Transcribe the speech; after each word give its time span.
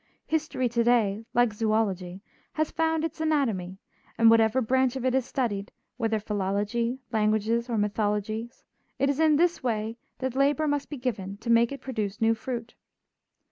History 0.25 0.67
to 0.67 0.83
day, 0.83 1.27
like 1.35 1.49
zoölogy, 1.51 2.21
has 2.53 2.71
found 2.71 3.03
its 3.05 3.21
anatomy, 3.21 3.77
and 4.17 4.31
whatever 4.31 4.59
branch 4.59 4.95
of 4.95 5.05
it 5.05 5.13
is 5.13 5.27
studied, 5.27 5.71
whether 5.97 6.19
philology, 6.19 6.97
languages 7.11 7.69
or 7.69 7.77
mythologies, 7.77 8.63
it 8.97 9.11
is 9.11 9.19
in 9.19 9.35
this 9.35 9.61
way 9.61 9.97
that 10.17 10.35
labor 10.35 10.67
must 10.67 10.89
be 10.89 10.97
given 10.97 11.37
to 11.37 11.51
make 11.51 11.71
it 11.71 11.81
produce 11.81 12.19
new 12.19 12.33
fruit. 12.33 12.73